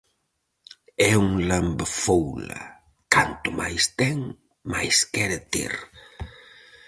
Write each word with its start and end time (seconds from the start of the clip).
É 1.09 1.11
unha 1.25 1.43
lambefoula, 1.51 2.61
canto 3.13 3.49
máis 3.59 3.83
ten 3.99 4.19
máis 4.71 4.95
quere 5.13 5.39
ter. 5.53 5.73